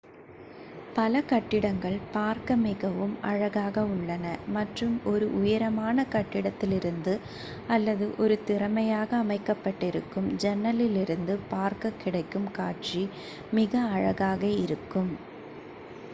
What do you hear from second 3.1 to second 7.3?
அழகாக உள்ளன மற்றும் ஒரு உயரமான கட்டிடத்திலிருந்து